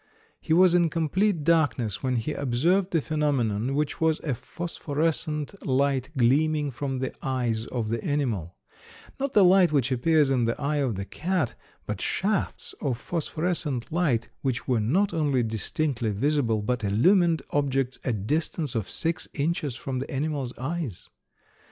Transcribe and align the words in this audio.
He 0.39 0.51
was 0.51 0.73
in 0.73 0.89
complete 0.89 1.43
darkness 1.43 2.01
when 2.01 2.15
he 2.15 2.33
observed 2.33 2.89
the 2.89 3.03
phenomenon, 3.03 3.75
which 3.75 4.01
was 4.01 4.19
a 4.21 4.33
phosphorescent 4.33 5.63
light 5.63 6.09
gleaming 6.17 6.71
from 6.71 6.97
the 6.97 7.13
eyes 7.23 7.67
of 7.67 7.89
the 7.89 8.03
animal; 8.03 8.55
not 9.19 9.33
the 9.33 9.43
light 9.43 9.71
which 9.71 9.91
appears 9.91 10.31
in 10.31 10.45
the 10.45 10.59
eye 10.59 10.77
of 10.77 10.95
the 10.95 11.05
cat, 11.05 11.53
but 11.85 12.01
shafts 12.01 12.73
of 12.81 12.97
phosphorescent 12.97 13.91
light 13.91 14.29
which 14.41 14.67
were 14.67 14.79
not 14.79 15.13
only 15.13 15.43
distinctly 15.43 16.09
visible, 16.09 16.63
but 16.63 16.83
illumined 16.83 17.43
objects 17.51 17.99
a 18.03 18.11
distance 18.11 18.73
of 18.73 18.89
six 18.89 19.27
inches 19.35 19.75
from 19.75 19.99
the 19.99 20.09
animal's 20.09 20.57
eyes. 20.57 21.11